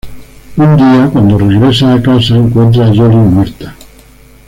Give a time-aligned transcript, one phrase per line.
[0.57, 3.75] Un día cuando regrese a casa, encuentra a Jolly muerta.